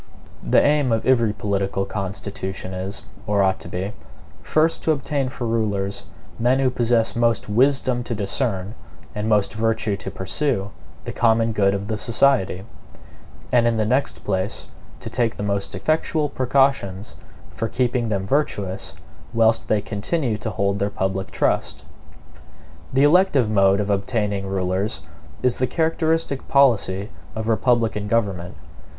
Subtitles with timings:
[0.41, 3.93] The aim of every political constitution is, or ought to be,
[4.41, 6.05] first to obtain for rulers
[6.39, 8.73] men who possess most wisdom to discern,
[9.13, 10.71] and most virtue to pursue,
[11.05, 12.63] the common good of the society;
[13.53, 14.65] and in the next place,
[15.01, 17.15] to take the most effectual precautions
[17.51, 18.93] for keeping them virtuous
[19.35, 21.83] whilst they continue to hold their public trust.
[22.91, 25.01] The elective mode of obtaining rulers
[25.43, 28.57] is the characteristic policy of republican government.